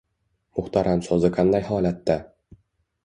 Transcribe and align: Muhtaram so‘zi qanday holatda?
Muhtaram 0.59 1.03
so‘zi 1.07 1.31
qanday 1.37 1.67
holatda? 1.71 2.17